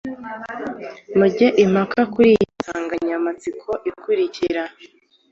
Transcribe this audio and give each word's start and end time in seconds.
Muge 1.17 1.47
impaka 1.63 2.01
kuri 2.13 2.29
iyi 2.35 2.45
nsanganyamatsiko 2.57 3.71
ikurikira 3.89 4.63